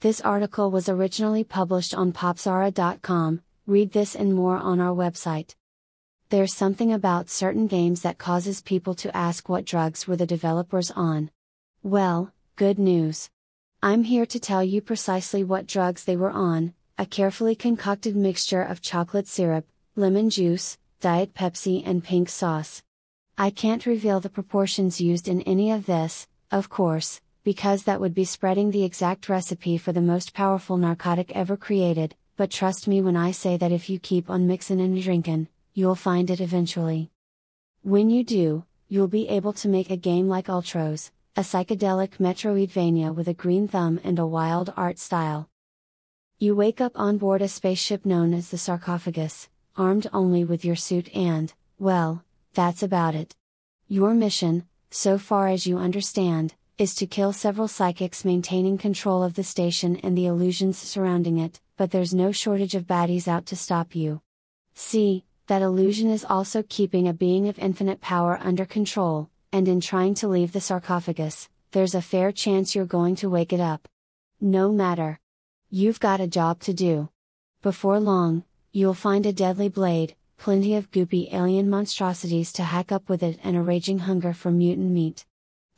This 0.00 0.20
article 0.20 0.70
was 0.70 0.88
originally 0.88 1.42
published 1.42 1.92
on 1.92 2.12
popzara.com, 2.12 3.42
read 3.66 3.90
this 3.90 4.14
and 4.14 4.32
more 4.32 4.56
on 4.56 4.78
our 4.78 4.94
website. 4.94 5.56
There's 6.28 6.54
something 6.54 6.92
about 6.92 7.28
certain 7.28 7.66
games 7.66 8.02
that 8.02 8.16
causes 8.16 8.60
people 8.60 8.94
to 8.94 9.16
ask 9.16 9.48
what 9.48 9.64
drugs 9.64 10.06
were 10.06 10.14
the 10.14 10.24
developers 10.24 10.92
on. 10.92 11.32
Well, 11.82 12.32
good 12.54 12.78
news. 12.78 13.28
I'm 13.82 14.04
here 14.04 14.24
to 14.24 14.38
tell 14.38 14.62
you 14.62 14.80
precisely 14.80 15.42
what 15.42 15.66
drugs 15.66 16.04
they 16.04 16.16
were 16.16 16.30
on 16.30 16.74
a 16.96 17.04
carefully 17.04 17.56
concocted 17.56 18.14
mixture 18.14 18.62
of 18.62 18.80
chocolate 18.80 19.26
syrup, 19.26 19.66
lemon 19.96 20.30
juice, 20.30 20.78
Diet 21.00 21.34
Pepsi, 21.34 21.82
and 21.84 22.04
pink 22.04 22.28
sauce. 22.28 22.84
I 23.36 23.50
can't 23.50 23.86
reveal 23.86 24.20
the 24.20 24.30
proportions 24.30 25.00
used 25.00 25.26
in 25.26 25.42
any 25.42 25.72
of 25.72 25.86
this, 25.86 26.28
of 26.52 26.68
course, 26.68 27.20
because 27.48 27.84
that 27.84 27.98
would 27.98 28.12
be 28.12 28.26
spreading 28.26 28.70
the 28.70 28.84
exact 28.84 29.26
recipe 29.26 29.78
for 29.78 29.90
the 29.90 30.02
most 30.02 30.34
powerful 30.34 30.76
narcotic 30.76 31.34
ever 31.34 31.56
created, 31.56 32.14
but 32.36 32.50
trust 32.50 32.86
me 32.86 33.00
when 33.00 33.16
I 33.16 33.30
say 33.30 33.56
that 33.56 33.72
if 33.72 33.88
you 33.88 33.98
keep 33.98 34.28
on 34.28 34.46
mixin' 34.46 34.80
and 34.80 35.02
drinkin', 35.02 35.48
you'll 35.72 35.94
find 35.94 36.28
it 36.28 36.42
eventually. 36.42 37.10
When 37.80 38.10
you 38.10 38.22
do, 38.22 38.66
you'll 38.86 39.08
be 39.08 39.30
able 39.30 39.54
to 39.54 39.66
make 39.66 39.90
a 39.90 39.96
game 39.96 40.28
like 40.28 40.48
Ultros, 40.48 41.10
a 41.36 41.40
psychedelic 41.40 42.18
Metroidvania 42.18 43.14
with 43.14 43.28
a 43.28 43.32
green 43.42 43.66
thumb 43.66 43.98
and 44.04 44.18
a 44.18 44.26
wild 44.26 44.74
art 44.76 44.98
style. 44.98 45.48
You 46.38 46.54
wake 46.54 46.82
up 46.82 46.92
on 46.96 47.16
board 47.16 47.40
a 47.40 47.48
spaceship 47.48 48.04
known 48.04 48.34
as 48.34 48.50
the 48.50 48.58
Sarcophagus, 48.58 49.48
armed 49.74 50.06
only 50.12 50.44
with 50.44 50.66
your 50.66 50.76
suit 50.76 51.08
and, 51.16 51.54
well, 51.78 52.22
that's 52.52 52.82
about 52.82 53.14
it. 53.14 53.34
Your 53.88 54.12
mission, 54.12 54.66
so 54.90 55.16
far 55.16 55.48
as 55.48 55.66
you 55.66 55.78
understand, 55.78 56.54
is 56.78 56.94
to 56.94 57.08
kill 57.08 57.32
several 57.32 57.66
psychics 57.66 58.24
maintaining 58.24 58.78
control 58.78 59.24
of 59.24 59.34
the 59.34 59.42
station 59.42 59.96
and 59.96 60.16
the 60.16 60.26
illusions 60.26 60.78
surrounding 60.78 61.36
it, 61.36 61.60
but 61.76 61.90
there's 61.90 62.14
no 62.14 62.30
shortage 62.30 62.76
of 62.76 62.86
baddies 62.86 63.26
out 63.26 63.44
to 63.46 63.56
stop 63.56 63.96
you. 63.96 64.22
See, 64.74 65.24
that 65.48 65.60
illusion 65.60 66.08
is 66.08 66.24
also 66.24 66.62
keeping 66.68 67.08
a 67.08 67.12
being 67.12 67.48
of 67.48 67.58
infinite 67.58 68.00
power 68.00 68.38
under 68.40 68.64
control, 68.64 69.28
and 69.52 69.66
in 69.66 69.80
trying 69.80 70.14
to 70.14 70.28
leave 70.28 70.52
the 70.52 70.60
sarcophagus, 70.60 71.48
there's 71.72 71.96
a 71.96 72.02
fair 72.02 72.30
chance 72.30 72.76
you're 72.76 72.84
going 72.84 73.16
to 73.16 73.28
wake 73.28 73.52
it 73.52 73.60
up. 73.60 73.88
No 74.40 74.70
matter. 74.70 75.18
You've 75.70 75.98
got 75.98 76.20
a 76.20 76.28
job 76.28 76.60
to 76.60 76.72
do. 76.72 77.08
Before 77.60 77.98
long, 77.98 78.44
you'll 78.70 78.94
find 78.94 79.26
a 79.26 79.32
deadly 79.32 79.68
blade, 79.68 80.14
plenty 80.36 80.76
of 80.76 80.92
goopy 80.92 81.34
alien 81.34 81.68
monstrosities 81.68 82.52
to 82.52 82.62
hack 82.62 82.92
up 82.92 83.08
with 83.08 83.24
it, 83.24 83.40
and 83.42 83.56
a 83.56 83.62
raging 83.62 83.98
hunger 83.98 84.32
for 84.32 84.52
mutant 84.52 84.92
meat 84.92 85.24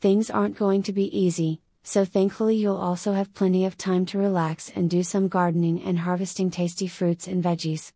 things 0.01 0.31
aren't 0.31 0.57
going 0.57 0.81
to 0.83 0.91
be 0.91 1.15
easy, 1.17 1.61
so 1.83 2.03
thankfully 2.03 2.55
you'll 2.55 2.75
also 2.75 3.13
have 3.13 3.35
plenty 3.35 3.65
of 3.65 3.77
time 3.77 4.03
to 4.07 4.17
relax 4.17 4.71
and 4.75 4.89
do 4.89 5.03
some 5.03 5.27
gardening 5.27 5.83
and 5.83 5.99
harvesting 5.99 6.49
tasty 6.49 6.87
fruits 6.87 7.27
and 7.27 7.43
veggies. 7.43 7.91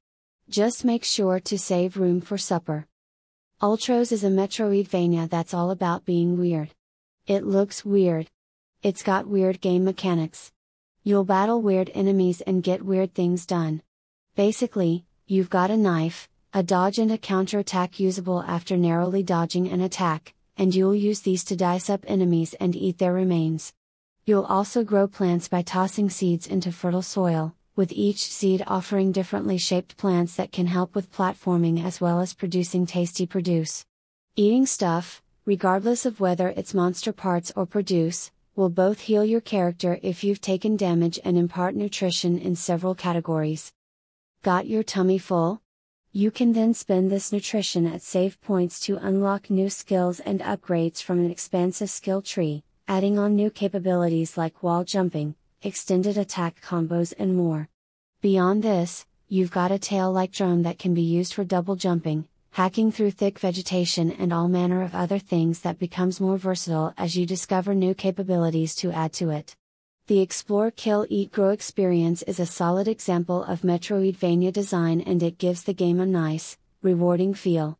Just 0.47 0.85
make 0.85 1.03
sure 1.03 1.39
to 1.39 1.57
save 1.57 1.97
room 1.97 2.21
for 2.21 2.37
supper. 2.37 2.85
Ultros 3.59 4.11
is 4.11 4.23
a 4.23 4.29
Metroidvania 4.29 5.27
that's 5.27 5.53
all 5.53 5.71
about 5.71 6.05
being 6.05 6.37
weird. 6.37 6.69
It 7.25 7.43
looks 7.43 7.83
weird. 7.83 8.29
It's 8.83 9.01
got 9.01 9.27
weird 9.27 9.59
game 9.59 9.83
mechanics. 9.83 10.51
You'll 11.01 11.23
battle 11.23 11.59
weird 11.59 11.89
enemies 11.95 12.41
and 12.41 12.61
get 12.61 12.85
weird 12.85 13.15
things 13.15 13.47
done. 13.47 13.81
Basically, 14.35 15.05
you've 15.25 15.49
got 15.49 15.71
a 15.71 15.77
knife, 15.77 16.29
a 16.53 16.61
dodge 16.61 16.99
and 16.99 17.11
a 17.11 17.17
counterattack 17.17 17.99
usable 17.99 18.43
after 18.43 18.77
narrowly 18.77 19.23
dodging 19.23 19.67
an 19.69 19.81
attack, 19.81 20.34
and 20.57 20.73
you'll 20.73 20.95
use 20.95 21.21
these 21.21 21.43
to 21.45 21.55
dice 21.55 21.89
up 21.89 22.03
enemies 22.07 22.53
and 22.59 22.75
eat 22.75 22.97
their 22.97 23.13
remains. 23.13 23.73
You'll 24.25 24.45
also 24.45 24.83
grow 24.83 25.07
plants 25.07 25.47
by 25.47 25.61
tossing 25.61 26.09
seeds 26.09 26.47
into 26.47 26.71
fertile 26.71 27.01
soil, 27.01 27.55
with 27.75 27.91
each 27.91 28.25
seed 28.25 28.63
offering 28.65 29.11
differently 29.11 29.57
shaped 29.57 29.97
plants 29.97 30.35
that 30.35 30.51
can 30.51 30.67
help 30.67 30.95
with 30.95 31.11
platforming 31.11 31.83
as 31.83 31.99
well 31.99 32.21
as 32.21 32.33
producing 32.33 32.85
tasty 32.85 33.25
produce. 33.25 33.85
Eating 34.35 34.65
stuff, 34.65 35.21
regardless 35.45 36.05
of 36.05 36.19
whether 36.19 36.49
it's 36.49 36.73
monster 36.73 37.13
parts 37.13 37.51
or 37.55 37.65
produce, 37.65 38.31
will 38.55 38.69
both 38.69 39.01
heal 39.01 39.25
your 39.25 39.41
character 39.41 39.99
if 40.01 40.23
you've 40.23 40.41
taken 40.41 40.77
damage 40.77 41.19
and 41.25 41.37
impart 41.37 41.75
nutrition 41.75 42.37
in 42.37 42.55
several 42.55 42.95
categories. 42.95 43.73
Got 44.41 44.67
your 44.67 44.83
tummy 44.83 45.17
full? 45.17 45.61
You 46.17 46.31
can 46.31 46.53
then 46.53 46.73
spend 46.73 47.11
this 47.11 47.33
nutrition 47.33 47.85
at 47.85 48.01
save 48.01 48.39
points 48.39 48.79
to 48.85 48.95
unlock 48.95 49.49
new 49.49 49.69
skills 49.69 50.21
and 50.21 50.39
upgrades 50.39 51.03
from 51.03 51.19
an 51.19 51.29
expansive 51.29 51.89
skill 51.89 52.21
tree, 52.21 52.63
adding 52.87 53.19
on 53.19 53.35
new 53.35 53.49
capabilities 53.49 54.37
like 54.37 54.63
wall 54.63 54.85
jumping, 54.85 55.35
extended 55.61 56.17
attack 56.17 56.61
combos, 56.61 57.13
and 57.19 57.35
more. 57.35 57.67
Beyond 58.21 58.63
this, 58.63 59.05
you've 59.27 59.51
got 59.51 59.73
a 59.73 59.77
tail 59.77 60.09
like 60.09 60.31
drone 60.31 60.61
that 60.61 60.79
can 60.79 60.93
be 60.93 61.01
used 61.01 61.33
for 61.33 61.43
double 61.43 61.75
jumping, 61.75 62.29
hacking 62.51 62.93
through 62.93 63.11
thick 63.11 63.37
vegetation, 63.37 64.09
and 64.09 64.31
all 64.31 64.47
manner 64.47 64.83
of 64.83 64.95
other 64.95 65.19
things 65.19 65.59
that 65.63 65.79
becomes 65.79 66.21
more 66.21 66.37
versatile 66.37 66.93
as 66.97 67.17
you 67.17 67.25
discover 67.25 67.75
new 67.75 67.93
capabilities 67.93 68.73
to 68.75 68.89
add 68.89 69.11
to 69.11 69.31
it. 69.31 69.57
The 70.07 70.19
Explore 70.19 70.69
Kill 70.69 71.07
Eat 71.09 71.31
Grow 71.31 71.49
experience 71.49 72.21
is 72.21 72.39
a 72.39 72.45
solid 72.45 72.87
example 72.87 73.43
of 73.43 73.61
Metroidvania 73.61 74.53
design 74.53 75.01
and 75.01 75.23
it 75.23 75.39
gives 75.39 75.63
the 75.63 75.73
game 75.73 75.99
a 75.99 76.05
nice, 76.05 76.59
rewarding 76.83 77.33
feel. 77.33 77.79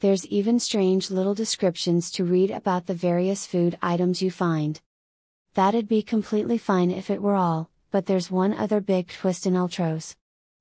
There's 0.00 0.24
even 0.28 0.58
strange 0.58 1.10
little 1.10 1.34
descriptions 1.34 2.10
to 2.12 2.24
read 2.24 2.50
about 2.50 2.86
the 2.86 2.94
various 2.94 3.44
food 3.44 3.76
items 3.82 4.22
you 4.22 4.30
find. 4.30 4.80
That'd 5.52 5.86
be 5.86 6.00
completely 6.00 6.56
fine 6.56 6.90
if 6.90 7.10
it 7.10 7.20
were 7.20 7.34
all, 7.34 7.68
but 7.90 8.06
there's 8.06 8.30
one 8.30 8.54
other 8.54 8.80
big 8.80 9.08
twist 9.08 9.44
in 9.44 9.52
Ultros. 9.52 10.14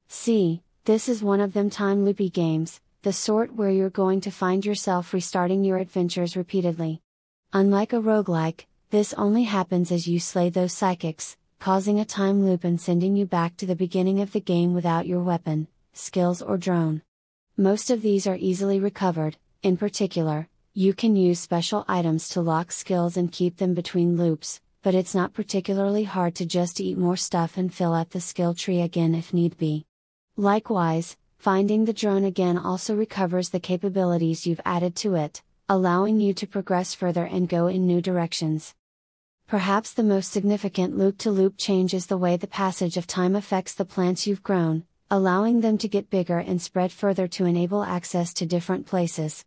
See, 0.10 0.64
this 0.84 1.08
is 1.08 1.24
one 1.24 1.40
of 1.40 1.54
them 1.54 1.70
time 1.70 2.04
loopy 2.04 2.30
games, 2.30 2.82
the 3.04 3.14
sort 3.14 3.54
where 3.54 3.70
you're 3.70 3.90
going 3.90 4.20
to 4.20 4.32
find 4.32 4.66
yourself 4.66 5.14
restarting 5.14 5.64
your 5.64 5.78
adventures 5.78 6.36
repeatedly. 6.36 7.00
Unlike 7.54 7.94
a 7.94 8.02
roguelike, 8.02 8.66
this 8.96 9.14
only 9.16 9.44
happens 9.44 9.92
as 9.92 10.08
you 10.08 10.22
slay 10.22 10.50
those 10.50 10.72
psychics, 10.72 11.36
causing 11.60 12.00
a 12.00 12.06
time 12.06 12.46
loop 12.46 12.64
and 12.64 12.80
sending 12.80 13.14
you 13.14 13.26
back 13.26 13.58
to 13.58 13.66
the 13.66 13.76
beginning 13.76 14.22
of 14.22 14.32
the 14.32 14.40
game 14.40 14.74
without 14.74 15.06
your 15.06 15.22
weapon, 15.22 15.68
skills, 15.92 16.42
or 16.42 16.56
drone. 16.56 17.02
Most 17.58 17.90
of 17.90 18.02
these 18.02 18.26
are 18.26 18.38
easily 18.40 18.80
recovered, 18.80 19.36
in 19.64 19.76
particular, 19.76 20.48
you 20.74 20.94
can 20.94 21.18
use 21.18 21.42
special 21.42 21.84
items 21.90 22.30
to 22.30 22.40
lock 22.40 22.72
skills 22.72 23.18
and 23.18 23.34
keep 23.34 23.58
them 23.58 23.74
between 23.74 24.16
loops, 24.16 24.62
but 24.82 24.96
it's 24.96 25.14
not 25.14 25.34
particularly 25.34 26.06
hard 26.06 26.34
to 26.36 26.46
just 26.46 26.80
eat 26.80 26.98
more 26.98 27.18
stuff 27.18 27.58
and 27.58 27.74
fill 27.74 27.94
out 27.94 28.12
the 28.12 28.22
skill 28.22 28.54
tree 28.54 28.80
again 28.80 29.14
if 29.14 29.34
need 29.34 29.58
be. 29.58 29.86
Likewise, 30.38 31.18
finding 31.38 31.84
the 31.84 31.92
drone 31.92 32.24
again 32.24 32.58
also 32.58 32.96
recovers 32.96 33.50
the 33.50 33.60
capabilities 33.60 34.48
you've 34.48 34.62
added 34.64 34.96
to 34.96 35.16
it, 35.16 35.44
allowing 35.68 36.22
you 36.22 36.34
to 36.34 36.48
progress 36.48 36.94
further 36.94 37.26
and 37.26 37.50
go 37.50 37.68
in 37.68 37.86
new 37.86 38.02
directions. 38.02 38.74
Perhaps 39.48 39.94
the 39.94 40.02
most 40.02 40.32
significant 40.32 40.98
loop 40.98 41.20
to 41.20 41.30
loop 41.30 41.54
change 41.56 41.94
is 41.94 42.08
the 42.08 42.18
way 42.18 42.36
the 42.36 42.48
passage 42.48 42.98
of 42.98 43.06
time 43.06 43.36
affects 43.36 43.76
the 43.76 43.86
plants 43.86 44.26
you've 44.26 44.42
grown, 44.42 44.86
allowing 45.12 45.62
them 45.62 45.78
to 45.78 45.88
get 45.88 46.10
bigger 46.10 46.40
and 46.40 46.60
spread 46.60 46.92
further 46.92 47.28
to 47.28 47.46
enable 47.46 47.84
access 47.84 48.34
to 48.34 48.48
different 48.48 48.88
places. 48.88 49.46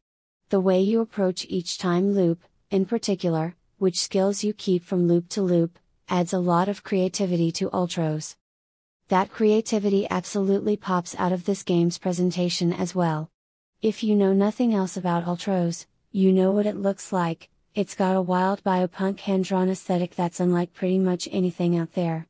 The 0.50 0.60
way 0.60 0.80
you 0.80 1.00
approach 1.00 1.44
each 1.48 1.78
time 1.78 2.12
loop, 2.12 2.44
in 2.70 2.86
particular, 2.86 3.56
which 3.78 3.98
skills 3.98 4.44
you 4.44 4.52
keep 4.52 4.84
from 4.84 5.08
loop 5.08 5.28
to 5.30 5.42
loop, 5.42 5.80
adds 6.08 6.32
a 6.32 6.38
lot 6.38 6.68
of 6.68 6.84
creativity 6.84 7.50
to 7.52 7.68
Ultros. 7.70 8.36
That 9.08 9.32
creativity 9.32 10.06
absolutely 10.08 10.76
pops 10.76 11.16
out 11.18 11.32
of 11.32 11.44
this 11.44 11.64
game's 11.64 11.98
presentation 11.98 12.72
as 12.72 12.94
well. 12.94 13.30
If 13.82 14.04
you 14.04 14.14
know 14.14 14.32
nothing 14.32 14.72
else 14.72 14.96
about 14.96 15.24
Ultros, 15.24 15.86
you 16.12 16.32
know 16.32 16.52
what 16.52 16.66
it 16.66 16.76
looks 16.76 17.12
like, 17.12 17.48
it's 17.78 17.94
got 17.94 18.16
a 18.16 18.20
wild 18.20 18.60
biopunk 18.64 19.20
hand 19.20 19.44
drawn 19.44 19.68
aesthetic 19.68 20.16
that's 20.16 20.40
unlike 20.40 20.74
pretty 20.74 20.98
much 20.98 21.28
anything 21.30 21.78
out 21.78 21.92
there. 21.92 22.26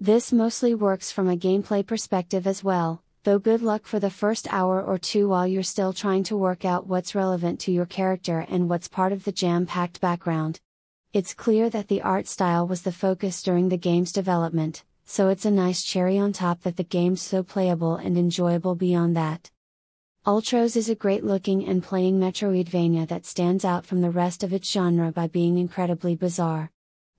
This 0.00 0.32
mostly 0.32 0.74
works 0.74 1.12
from 1.12 1.28
a 1.28 1.36
gameplay 1.36 1.86
perspective 1.86 2.48
as 2.48 2.64
well, 2.64 3.00
though 3.22 3.38
good 3.38 3.62
luck 3.62 3.86
for 3.86 4.00
the 4.00 4.10
first 4.10 4.52
hour 4.52 4.82
or 4.82 4.98
two 4.98 5.28
while 5.28 5.46
you're 5.46 5.62
still 5.62 5.92
trying 5.92 6.24
to 6.24 6.36
work 6.36 6.64
out 6.64 6.88
what's 6.88 7.14
relevant 7.14 7.60
to 7.60 7.70
your 7.70 7.86
character 7.86 8.44
and 8.48 8.68
what's 8.68 8.88
part 8.88 9.12
of 9.12 9.22
the 9.22 9.30
jam 9.30 9.66
packed 9.66 10.00
background. 10.00 10.58
It's 11.12 11.32
clear 11.32 11.70
that 11.70 11.86
the 11.86 12.02
art 12.02 12.26
style 12.26 12.66
was 12.66 12.82
the 12.82 12.90
focus 12.90 13.40
during 13.40 13.68
the 13.68 13.78
game's 13.78 14.10
development, 14.10 14.82
so 15.04 15.28
it's 15.28 15.44
a 15.44 15.50
nice 15.52 15.84
cherry 15.84 16.18
on 16.18 16.32
top 16.32 16.62
that 16.62 16.76
the 16.76 16.82
game's 16.82 17.22
so 17.22 17.44
playable 17.44 17.94
and 17.94 18.18
enjoyable 18.18 18.74
beyond 18.74 19.16
that. 19.16 19.52
Ultros 20.28 20.76
is 20.76 20.90
a 20.90 20.94
great 20.94 21.24
looking 21.24 21.66
and 21.66 21.82
playing 21.82 22.20
Metroidvania 22.20 23.08
that 23.08 23.24
stands 23.24 23.64
out 23.64 23.86
from 23.86 24.02
the 24.02 24.10
rest 24.10 24.44
of 24.44 24.52
its 24.52 24.70
genre 24.70 25.10
by 25.10 25.26
being 25.26 25.56
incredibly 25.56 26.14
bizarre. 26.14 26.70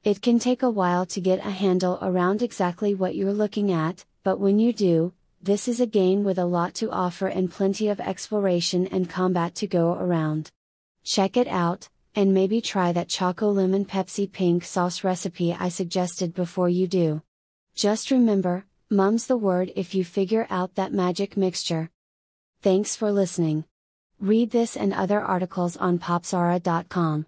It 0.03 0.21
can 0.21 0.37
take 0.37 0.61
a 0.61 0.69
while 0.69 1.07
to 1.07 1.19
get 1.19 1.39
a 1.39 1.49
handle 1.49 1.97
around 2.03 2.43
exactly 2.43 2.93
what 2.93 3.15
you're 3.15 3.33
looking 3.33 3.71
at, 3.71 4.05
but 4.23 4.39
when 4.39 4.59
you 4.59 4.73
do, 4.73 5.11
this 5.41 5.67
is 5.67 5.79
a 5.79 5.87
game 5.87 6.23
with 6.23 6.37
a 6.37 6.45
lot 6.45 6.75
to 6.75 6.91
offer 6.91 7.25
and 7.25 7.49
plenty 7.49 7.87
of 7.87 7.99
exploration 7.99 8.85
and 8.85 9.09
combat 9.09 9.55
to 9.55 9.65
go 9.65 9.93
around. 9.93 10.51
Check 11.03 11.35
it 11.35 11.47
out, 11.47 11.89
and 12.13 12.31
maybe 12.31 12.61
try 12.61 12.91
that 12.91 13.09
Choco 13.09 13.49
Lemon 13.49 13.85
Pepsi 13.85 14.31
Pink 14.31 14.63
Sauce 14.63 15.03
recipe 15.03 15.51
I 15.51 15.69
suggested 15.69 16.35
before 16.35 16.69
you 16.69 16.85
do. 16.85 17.23
Just 17.73 18.11
remember, 18.11 18.65
mum's 18.91 19.25
the 19.25 19.35
word 19.35 19.71
if 19.75 19.95
you 19.95 20.05
figure 20.05 20.45
out 20.51 20.75
that 20.75 20.93
magic 20.93 21.35
mixture. 21.35 21.89
Thanks 22.61 22.93
for 22.93 23.09
listening. 23.09 23.63
Read 24.19 24.51
this 24.51 24.75
and 24.75 24.93
other 24.93 25.21
articles 25.21 25.77
on 25.77 25.97
popzara.com. 25.97 27.25